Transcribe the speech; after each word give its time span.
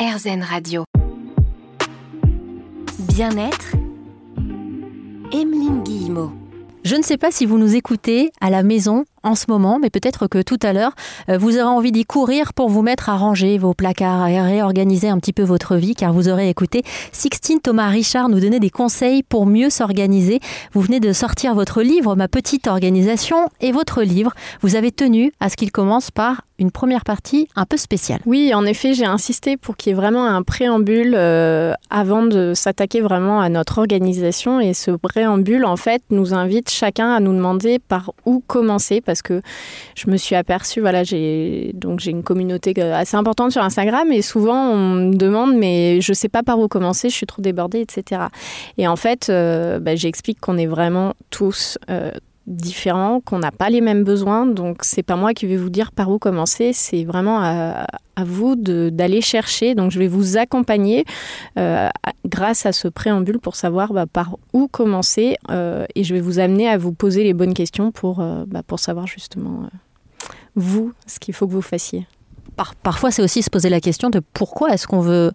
RZN 0.00 0.42
Radio. 0.42 0.84
Bien-être, 3.00 3.76
Emeline 5.30 5.82
Guillemot. 5.82 6.32
Je 6.84 6.96
ne 6.96 7.02
sais 7.02 7.18
pas 7.18 7.30
si 7.30 7.44
vous 7.44 7.58
nous 7.58 7.76
écoutez 7.76 8.32
à 8.40 8.48
la 8.48 8.62
maison 8.62 9.04
en 9.22 9.34
ce 9.34 9.46
moment, 9.48 9.78
mais 9.80 9.90
peut-être 9.90 10.26
que 10.26 10.42
tout 10.42 10.58
à 10.62 10.72
l'heure, 10.72 10.92
euh, 11.28 11.38
vous 11.38 11.56
aurez 11.56 11.62
envie 11.62 11.92
d'y 11.92 12.04
courir 12.04 12.52
pour 12.52 12.68
vous 12.68 12.82
mettre 12.82 13.08
à 13.08 13.16
ranger 13.16 13.58
vos 13.58 13.74
placards 13.74 14.28
et 14.28 14.40
réorganiser 14.40 15.08
un 15.08 15.18
petit 15.18 15.32
peu 15.32 15.42
votre 15.42 15.76
vie, 15.76 15.94
car 15.94 16.12
vous 16.12 16.28
aurez 16.28 16.48
écouté 16.48 16.82
Sixtine 17.12 17.60
Thomas 17.60 17.88
Richard 17.88 18.28
nous 18.28 18.40
donner 18.40 18.60
des 18.60 18.70
conseils 18.70 19.22
pour 19.22 19.46
mieux 19.46 19.70
s'organiser. 19.70 20.40
Vous 20.72 20.80
venez 20.80 21.00
de 21.00 21.12
sortir 21.12 21.54
votre 21.54 21.82
livre, 21.82 22.16
Ma 22.16 22.28
petite 22.28 22.66
organisation, 22.66 23.48
et 23.60 23.72
votre 23.72 24.02
livre, 24.02 24.32
vous 24.62 24.76
avez 24.76 24.92
tenu 24.92 25.32
à 25.40 25.48
ce 25.48 25.56
qu'il 25.56 25.72
commence 25.72 26.10
par 26.10 26.42
une 26.60 26.70
première 26.70 27.04
partie 27.04 27.48
un 27.56 27.64
peu 27.64 27.76
spéciale. 27.76 28.20
Oui, 28.26 28.52
en 28.54 28.64
effet, 28.66 28.92
j'ai 28.92 29.06
insisté 29.06 29.56
pour 29.56 29.76
qu'il 29.76 29.90
y 29.90 29.92
ait 29.92 29.96
vraiment 29.96 30.26
un 30.26 30.42
préambule 30.42 31.14
euh, 31.16 31.72
avant 31.88 32.22
de 32.22 32.52
s'attaquer 32.54 33.00
vraiment 33.00 33.40
à 33.40 33.48
notre 33.48 33.78
organisation. 33.78 34.60
Et 34.60 34.74
ce 34.74 34.90
préambule, 34.90 35.64
en 35.64 35.76
fait, 35.76 36.02
nous 36.10 36.34
invite 36.34 36.70
chacun 36.70 37.12
à 37.12 37.20
nous 37.20 37.32
demander 37.32 37.78
par 37.78 38.12
où 38.26 38.42
commencer 38.46 39.00
parce 39.10 39.22
que 39.22 39.42
je 39.96 40.08
me 40.08 40.16
suis 40.16 40.36
aperçue, 40.36 40.80
voilà, 40.80 41.02
j'ai 41.02 41.74
une 42.06 42.22
communauté 42.22 42.80
assez 42.80 43.16
importante 43.16 43.50
sur 43.50 43.60
Instagram 43.60 44.12
et 44.12 44.22
souvent 44.22 44.70
on 44.70 44.76
me 44.76 45.16
demande 45.16 45.56
mais 45.56 46.00
je 46.00 46.12
sais 46.12 46.28
pas 46.28 46.44
par 46.44 46.60
où 46.60 46.68
commencer, 46.68 47.10
je 47.10 47.16
suis 47.16 47.26
trop 47.26 47.42
débordée, 47.42 47.80
etc. 47.80 48.22
Et 48.78 48.86
en 48.86 48.94
fait, 48.94 49.28
euh, 49.28 49.80
bah, 49.80 49.96
j'explique 49.96 50.38
qu'on 50.38 50.56
est 50.58 50.68
vraiment 50.68 51.14
tous 51.30 51.76
euh, 51.90 52.12
différents, 52.46 53.20
qu'on 53.20 53.38
n'a 53.38 53.52
pas 53.52 53.70
les 53.70 53.80
mêmes 53.80 54.04
besoins. 54.04 54.46
Donc, 54.46 54.78
c'est 54.82 55.02
pas 55.02 55.16
moi 55.16 55.34
qui 55.34 55.46
vais 55.46 55.56
vous 55.56 55.70
dire 55.70 55.92
par 55.92 56.10
où 56.10 56.18
commencer, 56.18 56.72
c'est 56.72 57.04
vraiment 57.04 57.40
à, 57.42 57.86
vous 58.22 58.54
d'aller 58.56 59.22
chercher. 59.22 59.74
Donc, 59.74 59.90
je 59.90 59.98
vais 59.98 60.08
vous 60.08 60.36
accompagner 60.36 61.04
euh, 61.58 61.88
grâce 62.26 62.66
à 62.66 62.72
ce 62.72 62.86
préambule 62.86 63.38
pour 63.38 63.56
savoir 63.56 63.94
bah, 63.94 64.06
par 64.06 64.36
où 64.52 64.68
commencer 64.68 65.36
euh, 65.50 65.86
et 65.94 66.04
je 66.04 66.12
vais 66.12 66.20
vous 66.20 66.38
amener 66.38 66.68
à 66.68 66.76
vous 66.76 66.92
poser 66.92 67.24
les 67.24 67.32
bonnes 67.32 67.54
questions 67.54 67.92
pour, 67.92 68.20
euh, 68.20 68.44
bah, 68.46 68.62
pour 68.62 68.78
savoir 68.78 69.06
justement 69.06 69.70
vous 70.54 70.92
ce 71.06 71.18
qu'il 71.18 71.32
faut 71.32 71.46
que 71.46 71.52
vous 71.52 71.62
fassiez. 71.62 72.06
parfois, 72.82 73.10
c'est 73.10 73.22
aussi 73.22 73.42
se 73.42 73.48
poser 73.48 73.70
la 73.70 73.80
question 73.80 74.10
de 74.10 74.20
pourquoi 74.34 74.74
est-ce 74.74 74.86
qu'on 74.86 75.00
veut 75.00 75.32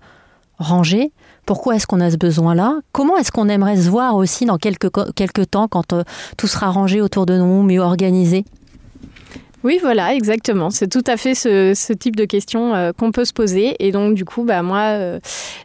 ranger 0.59 1.11
pourquoi 1.46 1.76
est-ce 1.76 1.88
qu'on 1.88 2.00
a 2.00 2.10
ce 2.10 2.18
besoin-là? 2.18 2.80
Comment 2.92 3.18
est-ce 3.18 3.32
qu'on 3.32 3.50
aimerait 3.50 3.78
se 3.78 3.90
voir 3.90 4.16
aussi 4.16 4.46
dans 4.46 4.58
quelques, 4.58 4.92
temps 5.50 5.68
quand 5.68 5.94
euh, 5.94 6.04
tout 6.38 6.48
sera 6.48 6.70
rangé 6.70 7.02
autour 7.02 7.26
de 7.26 7.38
nous, 7.38 7.64
mieux 7.64 7.82
organisé? 7.82 8.46
Oui, 9.66 9.80
voilà, 9.81 10.13
exactement. 10.13 10.69
C'est 10.69 10.88
tout 10.88 11.03
à 11.08 11.17
fait 11.17 11.33
ce, 11.33 11.94
type 11.94 12.16
de 12.16 12.25
questions 12.25 12.75
euh, 12.75 12.91
qu'on 12.91 13.11
peut 13.11 13.25
se 13.25 13.33
poser. 13.33 13.75
Et 13.80 13.91
donc, 13.91 14.13
du 14.13 14.23
coup, 14.23 14.44
bah, 14.44 14.61
moi, 14.61 14.91
euh, 14.91 15.19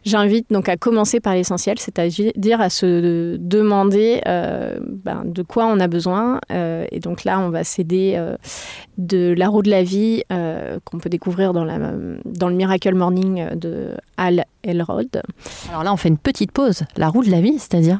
j'invite 0.05 0.51
donc 0.51 0.69
à 0.69 0.75
commencer 0.75 1.19
par 1.19 1.35
l'essentiel, 1.35 1.77
c'est-à-dire 1.77 2.61
à 2.61 2.71
se 2.71 3.37
demander 3.37 4.21
euh, 4.27 4.79
ben, 4.81 5.21
de 5.23 5.43
quoi 5.43 5.67
on 5.67 5.79
a 5.79 5.87
besoin. 5.87 6.39
et 6.49 6.99
donc 6.99 7.25
là, 7.25 7.39
on 7.39 7.51
va 7.51 7.63
s'aider 7.63 8.19
de 8.97 9.35
la 9.37 9.47
roue 9.47 9.61
de 9.61 9.69
la 9.69 9.83
vie 9.83 10.23
qu'on 10.29 10.97
peut 10.97 11.09
découvrir 11.09 11.53
dans, 11.53 11.65
dans 12.25 12.49
le 12.49 12.55
Miracle 12.55 12.95
Morning 12.95 13.55
de 13.55 13.91
Al 14.17 14.45
Elrod. 14.63 15.21
Alors 15.69 15.83
là, 15.83 15.93
on 15.93 15.97
fait 15.97 16.09
une 16.09 16.17
petite 16.17 16.51
pause. 16.51 16.83
La 16.97 17.09
roue 17.09 17.23
de 17.23 17.29
la 17.29 17.41
vie, 17.41 17.59
c'est-à-dire? 17.59 17.99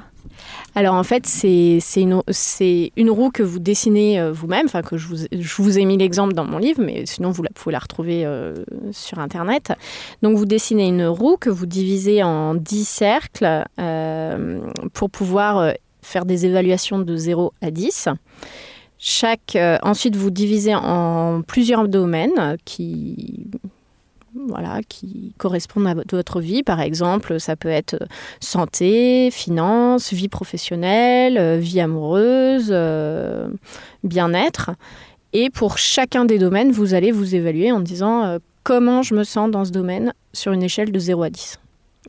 Alors 0.73 0.95
en 0.95 1.03
fait, 1.03 1.25
c'est 1.25 1.80
une, 1.97 3.09
roue 3.09 3.30
que 3.31 3.44
vous 3.44 3.59
dessinez 3.59 4.19
euh, 4.19 4.31
vous-même, 4.31 4.66
enfin 4.66 4.81
que 4.81 4.97
je 4.97 5.08
vous, 5.08 5.16
je 5.31 5.61
vous, 5.61 5.78
ai 5.78 5.86
mis 5.86 5.97
l'exemple 5.97 6.33
dans 6.33 6.45
mon 6.45 6.58
livre, 6.58 6.81
mais 6.81 7.05
sinon 7.05 7.31
vous 7.31 7.44
la, 7.44 7.50
pouvez 7.50 7.73
la 7.73 7.80
retrouver 7.80 8.25
euh, 8.25 8.55
sur 8.91 9.19
Internet. 9.19 9.73
Donc 10.22 10.38
vous 10.38 10.45
dessinez 10.45 10.88
une 10.88 11.05
roue 11.05 11.36
que 11.38 11.50
vous 11.50 11.66
divisez 11.66 12.23
en 12.23 12.55
10 12.55 12.88
cercles 12.88 13.66
euh, 13.80 14.61
pour 14.94 15.09
pouvoir 15.09 15.73
faire 16.02 16.25
des 16.25 16.45
évaluations 16.45 17.00
de 17.00 17.16
0 17.16 17.53
à 17.61 17.69
10. 17.69 18.09
Chaque, 18.97 19.57
ensuite, 19.81 20.16
vous 20.16 20.29
divisez 20.29 20.75
en 20.75 21.41
plusieurs 21.41 21.88
domaines 21.88 22.57
qui 22.66 23.47
voilà, 24.36 24.81
qui 24.88 25.34
correspondent 25.38 25.88
à 25.88 25.96
votre 26.09 26.40
vie. 26.40 26.64
Par 26.64 26.80
exemple, 26.81 27.40
ça 27.40 27.56
peut 27.56 27.69
être 27.69 27.96
euh, 27.96 28.06
santé, 28.40 29.30
finance, 29.31 30.14
vie 30.14 30.30
professionnelle, 30.30 31.38
euh, 31.38 31.58
vie 31.58 31.80
amoureuse, 31.80 32.70
euh, 32.72 33.50
bien-être. 34.03 34.72
Et 35.34 35.50
pour 35.50 35.78
chacun 35.78 36.25
des 36.25 36.40
domaines, 36.40 36.72
vous 36.72 36.94
allez 36.94 37.12
vous 37.12 37.36
évaluer 37.36 37.72
en 37.72 37.80
disant 37.80 38.38
comment 38.64 39.02
je 39.02 39.16
me 39.16 39.24
sens 39.24 39.50
dans 39.50 39.64
ce 39.64 39.72
domaine 39.72 40.14
sur 40.34 40.52
une 40.52 40.64
échelle 40.64 40.91
de 40.91 41.00
0 41.00 41.24
à 41.24 41.30
10. 41.30 41.58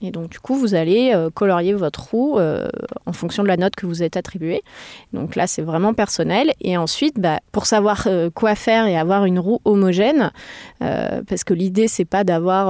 Et 0.02 0.10
donc, 0.10 0.30
du 0.30 0.40
coup, 0.40 0.54
vous 0.54 0.74
allez 0.74 1.12
euh, 1.14 1.30
colorier 1.30 1.72
votre 1.74 2.10
roue 2.10 2.38
euh, 2.38 2.68
en 3.06 3.12
fonction 3.12 3.42
de 3.42 3.48
la 3.48 3.56
note 3.56 3.76
que 3.76 3.86
vous 3.86 4.02
êtes 4.02 4.16
attribuée. 4.16 4.62
Donc 5.12 5.36
là, 5.36 5.46
c'est 5.46 5.62
vraiment 5.62 5.94
personnel. 5.94 6.52
Et 6.60 6.76
ensuite, 6.76 7.20
bah, 7.20 7.40
pour 7.52 7.66
savoir 7.66 8.04
euh, 8.06 8.28
quoi 8.28 8.54
faire 8.54 8.86
et 8.86 8.96
avoir 8.98 9.24
une 9.24 9.38
roue 9.38 9.60
homogène, 9.64 10.32
parce 10.80 11.44
que 11.44 11.54
l'idée, 11.54 11.86
c'est 11.86 12.04
pas 12.04 12.24
d'avoir 12.24 12.66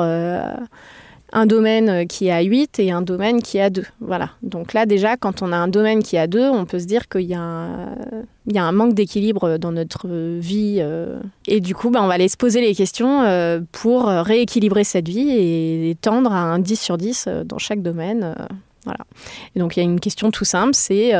un 1.32 1.47
domaine 1.47 1.88
euh, 1.88 2.04
qui 2.04 2.31
à 2.31 2.43
8 2.43 2.78
et 2.78 2.91
un 2.91 3.03
domaine 3.03 3.43
qui 3.43 3.59
à 3.59 3.70
2. 3.70 3.84
Voilà. 4.00 4.31
Donc 4.43 4.72
là, 4.72 4.87
déjà, 4.87 5.16
quand 5.16 5.43
on 5.43 5.53
a 5.53 5.56
un 5.56 5.69
domaine 5.69 6.03
qui 6.03 6.19
à 6.19 6.26
2, 6.26 6.48
on 6.50 6.66
peut 6.66 6.78
se 6.78 6.84
dire 6.84 7.09
qu'il 7.09 7.22
y, 7.22 7.34
a 7.34 7.41
un, 7.41 8.72
manque 8.72 8.94
d'équilibre 8.94 9.56
dans 9.59 9.72
notre 9.72 10.09
vie. 10.09 10.76
Euh. 10.81 11.20
et 11.47 11.60
du 11.60 11.75
coup, 11.75 11.91
ben, 11.91 12.03
on 12.03 12.06
va 12.06 12.15
aller 12.15 12.28
se 12.28 12.37
poser 12.37 12.60
les 12.60 12.75
questions 12.75 13.22
euh, 13.22 13.60
pour 13.72 14.06
rééquilibrer 14.06 14.84
cette 14.84 15.09
vie 15.09 15.31
et 15.31 15.97
tendre 16.00 16.32
à 16.32 16.41
un 16.41 16.59
10 16.59 16.81
sur 16.81 16.98
10 16.98 17.28
dans 17.44 17.59
chaque 17.59 17.82
domaine. 17.82 18.34
Voilà. 18.84 19.00
Et 19.56 19.60
donc, 19.60 19.76
il 19.76 19.81
y 19.81 19.82
a 19.82 19.84
une 19.84 20.00
question 20.00 20.31
tout 20.31 20.44
simple, 20.44 20.75
c'est 20.75 21.12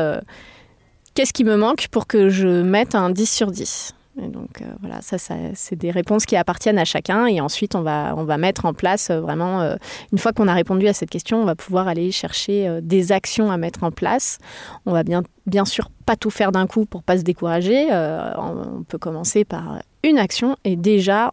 qu'est-ce 1.15 1.33
qui 1.33 1.43
me 1.43 1.55
manque 1.55 1.87
pour 1.89 2.07
que 2.07 2.29
je 2.29 2.61
mette 2.61 2.93
un 2.95 3.09
10 3.09 3.29
sur 3.29 3.51
10 3.51 3.95
donc 4.15 4.61
euh, 4.61 4.65
voilà, 4.79 5.01
ça, 5.01 5.17
c'est 5.17 5.75
des 5.75 5.89
réponses 5.89 6.25
qui 6.25 6.35
appartiennent 6.35 6.77
à 6.77 6.85
chacun. 6.85 7.25
Et 7.25 7.41
ensuite, 7.41 7.73
on 7.75 7.81
va, 7.81 8.13
on 8.15 8.23
va 8.23 8.37
mettre 8.37 8.65
en 8.65 8.73
place 8.73 9.09
euh, 9.09 9.19
vraiment, 9.19 9.61
euh, 9.61 9.75
une 10.11 10.19
fois 10.19 10.33
qu'on 10.33 10.47
a 10.47 10.53
répondu 10.53 10.87
à 10.87 10.93
cette 10.93 11.09
question, 11.09 11.41
on 11.41 11.45
va 11.45 11.55
pouvoir 11.55 11.87
aller 11.87 12.11
chercher 12.11 12.79
des 12.81 13.11
actions 13.11 13.51
à 13.51 13.57
mettre 13.57 13.83
en 13.83 13.91
place. 13.91 14.37
On 14.85 14.91
va 14.91 15.03
bien, 15.03 15.23
bien 15.47 15.65
sûr 15.65 15.89
pas 16.05 16.15
tout 16.15 16.29
faire 16.29 16.51
d'un 16.51 16.67
coup 16.67 16.85
pour 16.85 17.01
pas 17.01 17.17
se 17.17 17.23
décourager. 17.23 17.87
on 17.91 18.83
peut 18.87 18.97
commencer 18.97 19.45
par 19.45 19.79
une 20.03 20.17
action 20.17 20.57
et 20.65 20.75
déjà, 20.75 21.31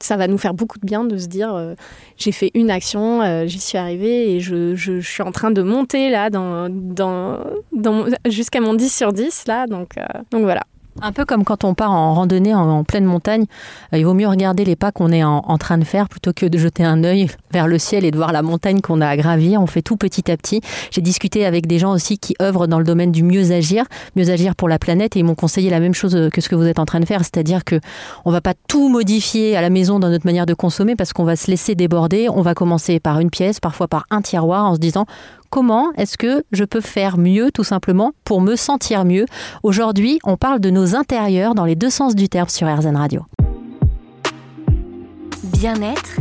ça 0.00 0.16
va 0.16 0.28
nous 0.28 0.38
faire 0.38 0.54
beaucoup 0.54 0.78
de 0.78 0.86
bien 0.86 1.04
de 1.04 1.16
se 1.18 1.26
dire 1.26 1.74
j'ai 2.16 2.32
fait 2.32 2.52
une 2.54 2.70
action, 2.70 3.46
j'y 3.46 3.58
suis 3.58 3.76
arrivée 3.76 4.32
et 4.32 4.40
je, 4.40 4.76
je, 4.76 5.00
suis 5.00 5.22
en 5.22 5.32
train 5.32 5.50
de 5.50 5.62
monter 5.62 6.08
là 6.08 6.30
dans, 6.30 6.68
dans, 6.70 7.40
dans 7.72 8.06
jusqu'à 8.28 8.60
mon 8.60 8.74
10 8.74 8.96
sur 8.96 9.12
10 9.12 9.44
là. 9.48 9.66
Donc, 9.66 9.96
donc 10.30 10.42
voilà. 10.42 10.62
Un 11.00 11.12
peu 11.12 11.24
comme 11.24 11.44
quand 11.44 11.64
on 11.64 11.74
part 11.74 11.92
en 11.92 12.14
randonnée 12.14 12.54
en, 12.54 12.82
pleine 12.82 13.04
montagne, 13.04 13.44
euh, 13.92 13.98
il 13.98 14.04
vaut 14.04 14.14
mieux 14.14 14.26
regarder 14.26 14.64
les 14.64 14.74
pas 14.74 14.90
qu'on 14.90 15.12
est 15.12 15.22
en, 15.22 15.58
train 15.58 15.78
de 15.78 15.84
faire 15.84 16.08
plutôt 16.08 16.32
que 16.32 16.46
de 16.46 16.58
jeter 16.58 16.84
un 16.84 17.04
œil 17.04 17.28
vers 17.52 17.68
le 17.68 17.78
ciel 17.78 18.04
et 18.04 18.10
de 18.10 18.16
voir 18.16 18.32
la 18.32 18.42
montagne 18.42 18.80
qu'on 18.80 19.00
a 19.00 19.08
à 19.08 19.16
gravir. 19.16 19.62
On 19.62 19.66
fait 19.66 19.82
tout 19.82 19.96
petit 19.96 20.30
à 20.30 20.36
petit. 20.36 20.60
J'ai 20.90 21.00
discuté 21.00 21.46
avec 21.46 21.66
des 21.66 21.78
gens 21.78 21.92
aussi 21.92 22.18
qui 22.18 22.34
œuvrent 22.42 22.66
dans 22.66 22.78
le 22.78 22.84
domaine 22.84 23.12
du 23.12 23.22
mieux 23.22 23.52
agir, 23.52 23.84
mieux 24.16 24.30
agir 24.30 24.56
pour 24.56 24.68
la 24.68 24.78
planète, 24.78 25.16
et 25.16 25.20
ils 25.20 25.24
m'ont 25.24 25.34
conseillé 25.34 25.70
la 25.70 25.80
même 25.80 25.94
chose 25.94 26.30
que 26.32 26.40
ce 26.40 26.48
que 26.48 26.54
vous 26.54 26.66
êtes 26.66 26.78
en 26.78 26.84
train 26.84 27.00
de 27.00 27.06
faire, 27.06 27.20
c'est-à-dire 27.20 27.64
que 27.64 27.80
on 28.24 28.32
va 28.32 28.40
pas 28.40 28.54
tout 28.68 28.88
modifier 28.88 29.56
à 29.56 29.62
la 29.62 29.70
maison 29.70 29.98
dans 29.98 30.10
notre 30.10 30.26
manière 30.26 30.46
de 30.46 30.54
consommer 30.54 30.96
parce 30.96 31.12
qu'on 31.12 31.24
va 31.24 31.36
se 31.36 31.50
laisser 31.50 31.74
déborder. 31.74 32.28
On 32.28 32.42
va 32.42 32.54
commencer 32.54 32.98
par 33.00 33.20
une 33.20 33.30
pièce, 33.30 33.60
parfois 33.60 33.88
par 33.88 34.04
un 34.10 34.22
tiroir, 34.22 34.64
en 34.64 34.74
se 34.74 34.80
disant 34.80 35.06
comment 35.50 35.92
est-ce 35.96 36.18
que 36.18 36.44
je 36.52 36.64
peux 36.64 36.80
faire 36.80 37.18
mieux 37.18 37.50
tout 37.50 37.64
simplement 37.64 38.12
pour 38.24 38.40
me 38.40 38.56
sentir 38.56 39.04
mieux. 39.04 39.26
Aujourd'hui, 39.62 40.18
on 40.24 40.36
parle 40.36 40.60
de 40.60 40.70
nos 40.70 40.94
intérieurs 40.94 41.54
dans 41.54 41.64
les 41.64 41.76
deux 41.76 41.90
sens 41.90 42.14
du 42.14 42.28
terme 42.28 42.48
sur 42.48 42.68
RZN 42.68 42.96
Radio. 42.96 43.22
Bien-être, 45.44 46.18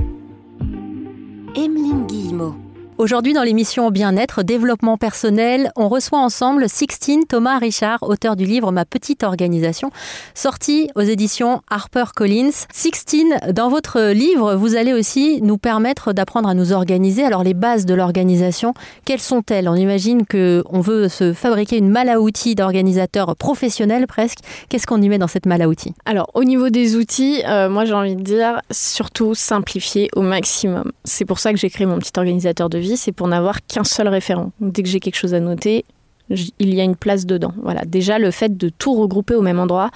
Emeline 1.55 2.05
Guillemot. 2.07 2.66
Aujourd'hui, 2.97 3.33
dans 3.33 3.43
l'émission 3.43 3.91
Bien-être, 3.91 4.41
développement 4.41 4.97
personnel, 4.97 5.71
on 5.75 5.87
reçoit 5.87 6.17
ensemble 6.17 6.67
Sixtine 6.67 7.27
Thomas 7.27 7.59
Richard, 7.59 7.99
auteur 8.01 8.35
du 8.35 8.43
livre 8.43 8.71
Ma 8.71 8.85
petite 8.85 9.21
organisation, 9.21 9.91
sorti 10.33 10.89
aux 10.95 11.01
éditions 11.01 11.61
HarperCollins. 11.69 12.65
Sixtine, 12.73 13.37
dans 13.53 13.69
votre 13.69 14.01
livre, 14.01 14.55
vous 14.55 14.75
allez 14.75 14.93
aussi 14.93 15.43
nous 15.43 15.59
permettre 15.59 16.11
d'apprendre 16.11 16.49
à 16.49 16.55
nous 16.55 16.73
organiser. 16.73 17.23
Alors, 17.23 17.43
les 17.43 17.53
bases 17.53 17.85
de 17.85 17.93
l'organisation, 17.93 18.73
quelles 19.05 19.19
sont-elles? 19.19 19.69
On 19.69 19.75
imagine 19.75 20.25
qu'on 20.25 20.79
veut 20.81 21.07
se 21.07 21.33
fabriquer 21.33 21.77
une 21.77 21.91
malle 21.91 22.09
à 22.09 22.19
outils 22.19 22.55
d'organisateur 22.55 23.35
professionnel 23.35 24.07
presque. 24.07 24.39
Qu'est-ce 24.69 24.87
qu'on 24.87 25.03
y 25.03 25.09
met 25.09 25.19
dans 25.19 25.27
cette 25.27 25.45
malle 25.45 25.61
à 25.61 25.69
outils 25.69 25.93
Alors, 26.05 26.31
au 26.33 26.43
niveau 26.43 26.71
des 26.71 26.95
outils, 26.95 27.43
euh, 27.47 27.69
moi 27.69 27.85
j'ai 27.85 27.93
envie 27.93 28.15
de 28.15 28.23
dire 28.23 28.59
surtout 28.71 29.35
simplifier 29.35 30.09
au 30.15 30.23
maximum. 30.23 30.91
C'est 31.03 31.25
pour 31.25 31.37
ça 31.37 31.51
que 31.51 31.59
j'ai 31.59 31.69
créé 31.69 31.85
mon 31.85 31.99
petit 31.99 32.13
organisateur 32.17 32.69
de 32.69 32.79
vie 32.79 32.86
c'est 32.95 33.11
pour 33.11 33.27
n'avoir 33.27 33.65
qu'un 33.65 33.83
seul 33.83 34.07
référent. 34.07 34.51
dès 34.61 34.83
que 34.83 34.89
j'ai 34.89 34.99
quelque 34.99 35.17
chose 35.17 35.33
à 35.33 35.39
noter, 35.39 35.85
il 36.29 36.73
y 36.73 36.81
a 36.81 36.83
une 36.83 36.95
place 36.95 37.25
dedans. 37.25 37.53
Voilà. 37.61 37.85
Déjà, 37.85 38.19
le 38.19 38.31
fait 38.31 38.57
de 38.57 38.69
tout 38.69 38.93
regrouper 38.93 39.33
au 39.33 39.41
même 39.41 39.59
endroit, 39.59 39.91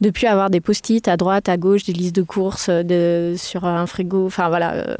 de 0.00 0.10
plus 0.10 0.26
avoir 0.26 0.48
des 0.48 0.60
post-it 0.60 1.06
à 1.08 1.16
droite, 1.16 1.48
à 1.48 1.56
gauche, 1.56 1.84
des 1.84 1.92
listes 1.92 2.14
de 2.14 2.22
courses 2.22 2.68
de, 2.68 3.34
sur 3.36 3.64
un 3.64 3.86
frigo, 3.86 4.26
enfin 4.26 4.48
voilà, 4.48 4.96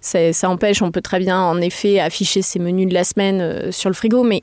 ça 0.00 0.50
empêche. 0.50 0.82
On 0.82 0.90
peut 0.90 1.02
très 1.02 1.20
bien, 1.20 1.40
en 1.40 1.60
effet, 1.60 2.00
afficher 2.00 2.42
ses 2.42 2.58
menus 2.58 2.88
de 2.88 2.94
la 2.94 3.04
semaine 3.04 3.70
sur 3.70 3.88
le 3.88 3.94
frigo, 3.94 4.24
mais 4.24 4.42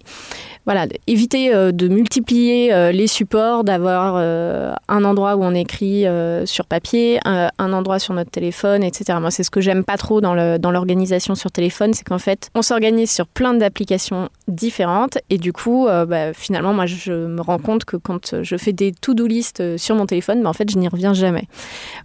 voilà, 0.65 0.85
éviter 1.07 1.53
euh, 1.53 1.71
de 1.71 1.87
multiplier 1.87 2.71
euh, 2.73 2.91
les 2.91 3.07
supports, 3.07 3.63
d'avoir 3.63 4.15
euh, 4.17 4.73
un 4.87 5.03
endroit 5.03 5.35
où 5.35 5.43
on 5.43 5.55
écrit 5.55 6.05
sur 6.45 6.65
papier, 6.65 7.19
un, 7.25 7.49
endroit 7.57 7.99
sur 7.99 8.13
notre 8.13 8.31
téléphone, 8.31 8.83
etc. 8.83 9.17
Moi, 9.19 9.31
c'est 9.31 9.43
ce 9.43 9.51
que 9.51 9.61
j'aime 9.61 9.83
pas 9.83 9.97
trop 9.97 10.21
dans 10.21 10.33
l'organisation 10.71 11.35
sur 11.35 11.51
téléphone, 11.51 11.93
c'est 11.93 12.03
qu'en 12.03 12.19
fait, 12.19 12.49
on 12.55 12.61
s'organise 12.61 13.11
sur 13.11 13.27
plein 13.27 13.53
d'applications 13.53 14.29
différentes 14.47 15.17
et 15.29 15.37
du 15.37 15.53
coup, 15.53 15.87
bah, 16.07 16.33
finalement, 16.33 16.73
moi, 16.73 16.85
je 16.85 17.13
me 17.13 17.41
rends 17.41 17.59
compte 17.59 17.85
que 17.85 17.97
quand 17.97 18.41
je 18.41 18.57
fais 18.57 18.73
des 18.73 18.91
to-do 18.91 19.27
list 19.27 19.77
sur 19.77 19.95
mon 19.95 20.05
téléphone, 20.05 20.43
bah, 20.43 20.49
en 20.49 20.53
fait, 20.53 20.69
je 20.69 20.77
n'y 20.77 20.87
reviens 20.87 21.13
jamais. 21.13 21.47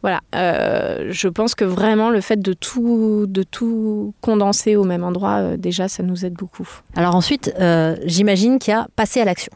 Voilà, 0.03 0.21
je 0.33 1.29
pense 1.29 1.55
que 1.55 1.65
vraiment 1.65 2.11
le 2.11 2.21
fait 2.21 2.41
de 2.41 2.53
tout, 2.53 3.27
de 3.29 3.43
tout 3.43 4.15
condenser 4.21 4.77
au 4.77 4.85
même 4.85 5.05
endroit, 5.05 5.57
déjà, 5.57 5.89
ça 5.89 6.03
nous 6.03 6.25
aide 6.25 6.35
beaucoup. 6.35 6.69
Alors 6.95 7.17
ensuite, 7.17 7.53
j'imagine 8.05 8.46
qui 8.59 8.73
a 8.73 8.87
passé 8.97 9.21
à 9.21 9.25
l'action. 9.25 9.53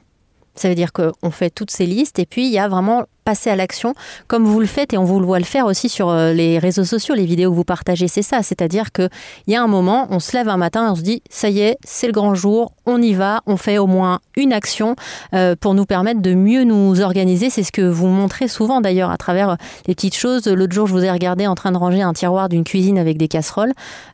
Ça 0.55 0.69
veut 0.69 0.75
dire 0.75 0.93
qu'on 0.93 1.31
fait 1.31 1.51
toutes 1.51 1.71
ces 1.71 1.87
listes 1.87 2.19
et 2.19 2.27
puis 2.27 2.47
il 2.47 2.53
y 2.53 2.59
a 2.59 2.69
vraiment 2.69 3.05
passer 3.25 3.51
à 3.51 3.57
l'action, 3.57 3.95
comme 4.27 4.45
vous 4.45 4.61
le 4.61 4.67
faites 4.67 4.93
et 4.93 4.99
on 4.99 5.05
vous 5.05 5.21
le 5.21 5.27
voit 5.27 5.39
le 5.39 5.45
faire 5.45 5.67
aussi 5.67 5.89
sur 5.89 6.09
euh, 6.09 6.33
les 6.33 6.59
réseaux 6.59 6.85
sociaux, 6.85 7.15
les 7.15 7.27
vidéos 7.27 7.51
que 7.51 7.57
vous 7.57 7.65
partagez, 7.65 8.09
c'est 8.09 8.23
ça. 8.23 8.43
C'est-à-dire 8.43 8.93
qu'il 8.93 9.09
y 9.47 9.55
a 9.55 9.63
un 9.63 9.67
moment, 9.67 10.07
on 10.11 10.21
se 10.21 10.37
lève 10.37 10.49
un 10.49 10.57
matin 10.57 10.87
et 10.87 10.91
on 10.91 10.95
se 10.95 11.03
dit, 11.03 11.23
ça 11.31 11.49
y 11.49 11.61
est, 11.61 11.77
c'est 11.85 12.07
le 12.07 12.13
grand 12.13 12.35
jour, 12.35 12.73
on 12.87 13.01
y 13.01 13.15
va, 13.15 13.43
on 13.47 13.57
fait 13.57 13.79
au 13.79 13.87
moins 13.87 14.21
une 14.37 14.53
action 14.53 14.97
euh, 15.35 15.55
pour 15.59 15.75
nous 15.75 15.87
permettre 15.87 16.21
de 16.21 16.35
mieux 16.35 16.65
nous 16.65 17.01
organiser. 17.01 17.51
C'est 17.51 17.63
ce 17.63 17.73
que 17.73 17.83
vous 17.83 18.09
montrez 18.09 18.49
souvent 18.49 18.81
d'ailleurs 18.81 19.11
à 19.11 19.17
travers 19.17 19.57
les 19.87 19.95
petites 19.95 20.17
choses. 20.17 20.47
L'autre 20.47 20.73
jour, 20.73 20.87
je 20.87 20.93
vous 20.93 21.05
ai 21.05 21.11
regardé 21.11 21.47
en 21.47 21.55
train 21.55 21.73
de 21.73 21.77
ranger 21.77 22.03
un 22.03 22.13
tiroir 22.13 22.49
d'une 22.49 22.65
cuisine 22.65 22.99
avec 22.99 23.19
des 23.19 23.29
casseroles. 23.29 23.73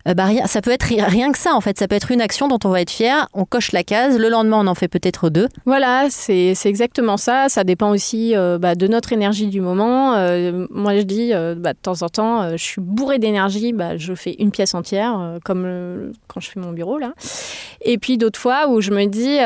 Euh, 0.08 0.14
bah, 0.14 0.28
ça 0.46 0.60
peut 0.60 0.72
être 0.72 0.86
rien 0.86 1.32
que 1.32 1.38
ça 1.38 1.54
en 1.54 1.60
fait. 1.60 1.78
Ça 1.78 1.88
peut 1.88 1.94
être 1.94 2.10
une 2.10 2.20
action 2.20 2.48
dont 2.48 2.58
on 2.64 2.70
va 2.70 2.80
être 2.80 2.90
fier. 2.90 3.28
On 3.32 3.44
coche 3.44 3.72
la 3.72 3.84
case. 3.84 4.18
Le 4.18 4.28
lendemain, 4.28 4.60
on 4.60 4.66
en 4.66 4.74
fait 4.74 4.88
peut-être 4.88 5.30
deux. 5.30 5.48
Voilà, 5.64 6.06
c'est 6.10 6.54
exactement 6.64 7.16
ça. 7.16 7.48
Ça 7.48 7.64
dépend 7.64 7.90
aussi 7.90 8.34
bah, 8.60 8.74
de 8.74 8.86
notre 8.86 8.95
énergie 9.12 9.46
du 9.46 9.60
moment. 9.60 10.14
Euh, 10.14 10.66
moi, 10.70 10.96
je 10.96 11.02
dis, 11.02 11.32
euh, 11.32 11.54
bah, 11.56 11.72
de 11.72 11.78
temps 11.78 12.02
en 12.02 12.08
temps, 12.08 12.42
euh, 12.42 12.50
je 12.52 12.62
suis 12.62 12.80
bourrée 12.80 13.18
d'énergie, 13.18 13.72
bah, 13.72 13.96
je 13.96 14.14
fais 14.14 14.34
une 14.38 14.50
pièce 14.50 14.74
entière, 14.74 15.38
comme 15.44 16.12
quand 16.28 16.40
je 16.40 16.50
fais 16.50 16.60
mon 16.60 16.72
bureau, 16.72 16.98
là. 16.98 17.12
Et 17.82 17.98
puis 17.98 18.18
d'autres 18.18 18.38
fois 18.38 18.68
où 18.68 18.80
je 18.80 18.90
me 18.90 19.04
dis, 19.06 19.38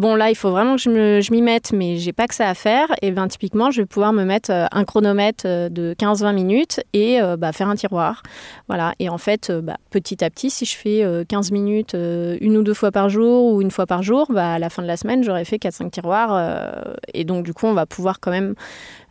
bon, 0.00 0.14
là, 0.14 0.30
il 0.30 0.34
faut 0.34 0.50
vraiment 0.50 0.76
que 0.76 0.82
je 0.82 1.32
m'y 1.32 1.42
mette, 1.42 1.72
mais 1.72 1.96
j'ai 1.96 2.12
pas 2.12 2.26
que 2.26 2.34
ça 2.34 2.48
à 2.48 2.54
faire. 2.54 2.88
Et 3.02 3.10
bien, 3.10 3.28
typiquement, 3.28 3.70
je 3.70 3.82
vais 3.82 3.86
pouvoir 3.86 4.12
me 4.12 4.24
mettre 4.24 4.50
un 4.50 4.84
chronomètre 4.84 5.44
de 5.44 5.94
15-20 5.98 6.34
minutes 6.34 6.80
et 6.92 7.18
bah, 7.38 7.52
faire 7.52 7.68
un 7.68 7.74
tiroir. 7.74 8.22
Voilà. 8.68 8.94
Et 8.98 9.08
en 9.08 9.18
fait, 9.18 9.50
bah, 9.50 9.76
petit 9.90 10.24
à 10.24 10.30
petit, 10.30 10.50
si 10.50 10.64
je 10.64 10.76
fais 10.76 11.04
15 11.28 11.50
minutes 11.52 11.94
une 11.94 12.56
ou 12.56 12.62
deux 12.62 12.74
fois 12.74 12.90
par 12.90 13.08
jour 13.08 13.52
ou 13.52 13.60
une 13.60 13.70
fois 13.70 13.86
par 13.86 14.02
jour, 14.02 14.26
bah, 14.30 14.54
à 14.54 14.58
la 14.58 14.70
fin 14.70 14.82
de 14.82 14.88
la 14.88 14.96
semaine, 14.96 15.22
j'aurais 15.22 15.44
fait 15.44 15.56
4-5 15.56 15.90
tiroirs. 15.90 16.94
et 17.12 17.24
donc, 17.24 17.44
du 17.44 17.52
coup, 17.52 17.66
on 17.66 17.74
va 17.74 17.86
pouvoir 17.86 18.20
quand 18.20 18.30
même 18.30 18.54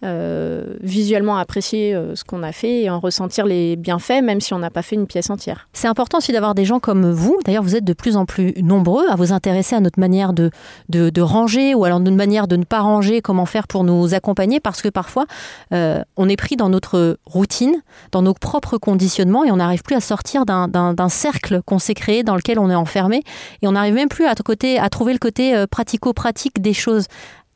euh, 0.04 0.63
visuellement 0.81 1.38
apprécier 1.38 1.94
euh, 1.94 2.16
ce 2.16 2.24
qu'on 2.24 2.42
a 2.42 2.51
fait 2.51 2.81
et 2.81 2.89
en 2.89 3.00
ressentir 3.00 3.45
les 3.45 3.75
bienfaits, 3.75 4.24
même 4.24 4.42
si 4.42 4.51
on 4.54 4.60
n'a 4.60 4.72
pas 4.72 4.81
fait 4.81 4.95
une 4.95 5.06
pièce 5.06 5.30
entière. 5.30 5.68
C'est 5.74 5.88
important 5.88 6.18
aussi 6.18 6.31
d'avoir 6.31 6.56
des 6.56 6.66
gens 6.66 6.80
comme 6.80 7.12
vous. 7.12 7.38
D'ailleurs, 7.45 7.62
vous 7.62 7.75
êtes 7.75 7.83
de 7.83 7.94
plus 7.94 8.18
en 8.18 8.25
plus 8.25 8.54
nombreux 8.63 9.06
à 9.10 9.16
vous 9.16 9.31
intéresser 9.31 9.75
à 9.75 9.80
notre 9.80 10.00
manière 10.00 10.33
de, 10.33 10.50
de, 10.89 11.22
ranger 11.22 11.75
ou 11.75 11.86
alors 11.86 12.00
notre 12.00 12.18
manière 12.18 12.48
de 12.48 12.56
ne 12.56 12.63
pas 12.63 12.80
ranger, 12.80 13.22
comment 13.22 13.45
faire 13.45 13.68
pour 13.68 13.83
nous 13.83 14.16
accompagner, 14.16 14.60
parce 14.60 14.81
que 14.81 14.89
parfois, 14.89 15.25
euh, 15.72 16.01
on 16.18 16.27
est 16.27 16.36
pris 16.36 16.56
dans 16.56 16.69
notre 16.69 17.19
routine, 17.25 17.75
dans 18.12 18.24
nos 18.24 18.34
propres 18.34 18.80
conditionnements 18.80 19.44
et 19.44 19.51
on 19.51 19.57
n'arrive 19.57 19.84
plus 19.84 19.95
à 19.95 20.01
sortir 20.01 20.45
d'un 20.45 21.10
cercle 21.10 21.62
qu'on 21.63 21.77
s'est 21.77 21.94
créé 21.94 22.24
dans 22.24 22.36
lequel 22.36 22.57
on 22.57 22.72
est 22.72 22.75
enfermé 22.75 23.22
et 23.62 23.68
on 23.68 23.74
n'arrive 23.74 23.94
même 23.94 24.10
plus 24.10 24.25
à, 24.25 24.31
à 24.31 24.89
trouver 24.89 25.13
le 25.13 25.19
côté 25.19 25.63
pratico-pratique 25.69 26.60
des 26.60 26.74
choses. 26.74 27.06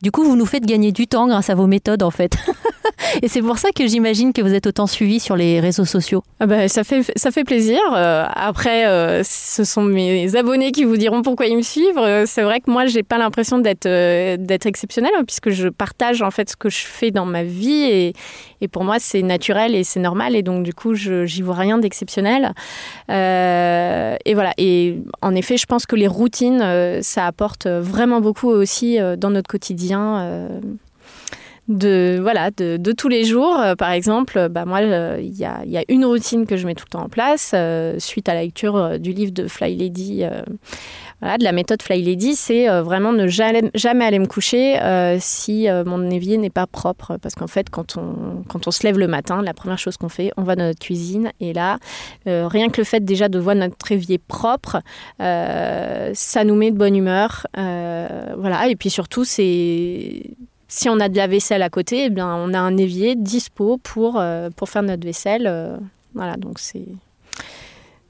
Du 0.02 0.10
coup, 0.10 0.24
vous 0.24 0.36
nous 0.36 0.46
faites 0.46 0.66
gagner 0.66 0.92
du 0.92 1.06
temps 1.06 1.26
grâce 1.26 1.48
à 1.48 1.54
vos 1.54 1.66
méthodes, 1.66 2.02
en 2.02 2.10
fait. 2.10 2.36
Et 3.22 3.28
c'est 3.28 3.40
pour 3.40 3.58
ça 3.58 3.70
que 3.74 3.86
j'imagine 3.86 4.32
que 4.32 4.42
vous 4.42 4.52
êtes 4.52 4.66
autant 4.66 4.86
suivi 4.86 5.20
sur 5.20 5.36
les 5.36 5.60
réseaux 5.60 5.84
sociaux. 5.84 6.22
Ah 6.40 6.46
bah, 6.46 6.68
ça, 6.68 6.84
fait, 6.84 7.02
ça 7.16 7.30
fait 7.30 7.44
plaisir. 7.44 7.78
Euh, 7.94 8.26
après, 8.34 8.86
euh, 8.86 9.22
ce 9.24 9.64
sont 9.64 9.82
mes 9.82 10.36
abonnés 10.36 10.72
qui 10.72 10.84
vous 10.84 10.96
diront 10.96 11.22
pourquoi 11.22 11.46
ils 11.46 11.56
me 11.56 11.62
suivent. 11.62 11.98
Euh, 11.98 12.24
c'est 12.26 12.42
vrai 12.42 12.60
que 12.60 12.70
moi, 12.70 12.86
j'ai 12.86 13.02
pas 13.02 13.18
l'impression 13.18 13.58
d'être 13.58 13.86
d'être 13.86 14.66
exceptionnelle, 14.66 15.12
hein, 15.16 15.24
puisque 15.26 15.50
je 15.50 15.68
partage 15.68 16.22
en 16.22 16.30
fait 16.30 16.50
ce 16.50 16.56
que 16.56 16.68
je 16.68 16.84
fais 16.84 17.10
dans 17.10 17.26
ma 17.26 17.42
vie. 17.42 17.84
Et, 17.84 18.12
et 18.60 18.68
pour 18.68 18.84
moi, 18.84 18.96
c'est 18.98 19.22
naturel 19.22 19.74
et 19.74 19.84
c'est 19.84 20.00
normal. 20.00 20.36
Et 20.36 20.42
donc, 20.42 20.62
du 20.62 20.74
coup, 20.74 20.94
j'y 20.94 21.42
vois 21.42 21.54
rien 21.54 21.78
d'exceptionnel. 21.78 22.52
et 23.08 24.34
voilà. 24.34 24.52
Et 24.58 24.98
en 25.22 25.34
effet, 25.34 25.56
je 25.56 25.66
pense 25.66 25.86
que 25.86 25.96
les 25.96 26.08
routines, 26.08 27.00
ça 27.02 27.26
apporte 27.26 27.66
vraiment 27.66 28.20
beaucoup 28.20 28.48
aussi 28.48 28.98
dans 29.18 29.30
notre 29.30 29.48
quotidien 29.48 29.85
euh, 29.94 30.60
de 31.68 32.18
voilà 32.20 32.50
de, 32.50 32.92
tous 32.92 33.08
les 33.08 33.24
jours. 33.24 33.58
Euh, 33.58 33.74
par 33.74 33.90
exemple, 33.90 34.48
bah 34.48 34.64
moi, 34.64 34.80
euh, 34.80 35.18
il 35.20 35.36
y, 35.36 35.44
a, 35.44 35.64
une 35.88 36.04
routine 36.04 36.46
que 36.46 36.56
je 36.56 36.66
mets 36.66 36.74
tout 36.74 36.84
le 36.86 36.90
temps 36.90 37.04
en 37.04 37.08
place 37.08 37.54
suite 37.98 38.28
à 38.28 38.34
la 38.34 38.42
lecture 38.42 38.98
du 38.98 39.12
livre 39.12 39.32
de 39.32 39.48
Fly 39.48 39.76
Lady 39.76 40.24
de 41.22 41.44
la 41.44 41.52
méthode 41.52 41.82
Fly 41.82 42.02
Lady, 42.02 42.36
c'est 42.36 42.68
euh, 42.68 42.82
vraiment 42.82 43.12
ne 43.12 43.26
jamais, 43.26 43.70
aller 44.04 44.18
me 44.18 44.26
coucher 44.26 44.80
euh, 44.80 45.16
si 45.20 45.68
euh, 45.68 45.84
mon 45.84 46.10
évier 46.10 46.36
n'est 46.36 46.50
pas 46.50 46.66
propre. 46.66 47.16
Parce 47.20 47.34
qu'en 47.34 47.46
fait, 47.46 47.70
quand 47.70 47.96
on, 47.96 48.44
quand 48.48 48.66
on 48.66 48.70
se 48.70 48.82
lève 48.84 48.98
le 48.98 49.08
matin, 49.08 49.42
la 49.42 49.54
première 49.54 49.78
chose 49.78 49.96
qu'on 49.96 50.08
fait, 50.08 50.30
on 50.36 50.42
va 50.42 50.56
dans 50.56 50.64
notre 50.64 50.80
cuisine. 50.80 51.32
Et 51.40 51.52
là, 51.52 51.78
rien 52.26 52.68
que 52.68 52.80
le 52.80 52.84
fait 52.84 53.00
déjà 53.04 53.28
de 53.28 53.38
voir 53.38 53.56
notre 53.56 53.92
évier 53.92 54.18
propre, 54.18 54.80
ça 55.18 56.44
nous 56.44 56.54
met 56.54 56.70
de 56.70 56.76
bonne 56.76 56.96
humeur. 56.96 57.46
voilà. 57.54 58.68
Et 58.68 58.76
puis 58.76 58.90
surtout, 58.90 59.24
c'est 59.24 60.22
si 60.68 60.88
on 60.88 60.98
a 61.00 61.08
de 61.08 61.16
la 61.16 61.26
vaisselle 61.26 61.62
à 61.62 61.70
côté, 61.70 62.04
eh 62.06 62.10
bien, 62.10 62.34
on 62.34 62.52
a 62.52 62.58
un 62.58 62.76
évier 62.76 63.14
dispo 63.16 63.78
pour, 63.78 64.22
pour 64.56 64.68
faire 64.68 64.82
notre 64.82 65.04
vaisselle. 65.04 65.80
voilà, 66.14 66.36
donc 66.36 66.58
c'est 66.58 66.86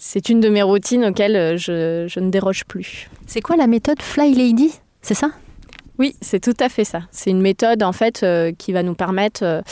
c'est 0.09 0.29
une 0.29 0.39
de 0.39 0.49
mes 0.49 0.63
routines 0.63 1.05
auxquelles 1.05 1.35
euh, 1.35 1.57
je, 1.57 2.21
ne 2.21 2.31
déroge 2.31 2.65
plus. 2.65 3.11
C'est 3.27 3.41
quoi 3.41 3.57
la 3.57 3.67
méthode 3.67 4.01
Fly 4.01 4.35
Lady? 4.35 4.73
C'est 5.03 5.15
ça? 5.15 5.33
Oui, 5.99 6.15
c'est 6.21 6.41
tout 6.41 6.57
à 6.61 6.69
fait 6.69 6.85
ça. 6.85 7.01
C'est 7.11 7.31
une 7.31 7.41
méthode 7.41 7.83
en 7.83 7.93
fait 7.93 8.23
euh, 8.23 8.53
qui 8.57 8.73
va 8.73 8.83
nous 8.83 8.95
permettre 8.95 9.63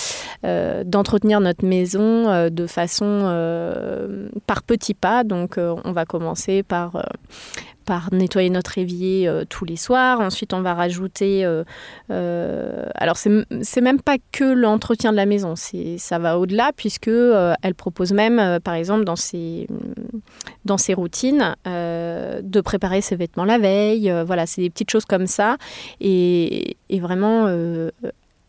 euh, 0.45 0.85
d'entretenir 0.85 1.41
notre 1.41 1.65
maison 1.67 2.49
de 2.49 2.67
façon 2.67 3.05
par 4.47 4.63
petits 4.63 4.95
pas. 4.95 5.25
Donc, 5.25 5.59
on 5.59 5.93
va 5.93 6.05
commencer 6.05 6.63
par 6.63 7.05
nettoyer 8.13 8.51
notre 8.51 8.79
évier 8.79 9.29
euh, 9.29 9.45
tous 9.49 9.65
les 9.65 9.77
soirs. 9.77 10.21
Ensuite, 10.21 10.53
on 10.53 10.63
va 10.63 10.75
rajouter. 10.75 11.45
Euh, 11.45 11.65
euh, 12.11 12.87
alors, 12.95 13.17
c'est 13.17 13.81
même 13.81 14.01
pas 14.01 14.17
que 14.33 14.45
l'entretien 14.45 15.13
de 15.13 15.17
la 15.17 15.27
maison, 15.27 15.55
ça 15.57 16.19
va 16.19 16.39
au-delà, 16.39 16.71
puisque 16.77 17.09
elle 17.09 17.75
propose 17.77 18.13
même, 18.13 18.61
par 18.61 18.75
exemple, 18.75 19.05
dans 19.05 19.17
ses 19.17 19.67
routines, 20.95 21.57
de 22.43 22.61
préparer 22.61 23.01
ses 23.01 23.17
vêtements 23.17 23.45
la 23.45 23.59
veille. 23.59 24.13
voilà, 24.27 24.47
c'est 24.47 24.63
des 24.63 24.71
petites 24.71 24.91
choses 24.91 25.05
comme 25.05 25.27
ça. 25.27 25.57
Et, 26.01 26.77
et 26.89 27.01
vraiment. 27.01 27.49